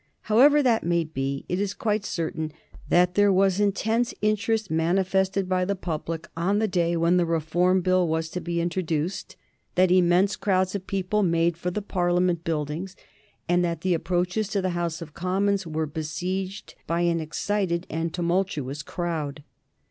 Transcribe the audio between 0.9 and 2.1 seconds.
be, it is quite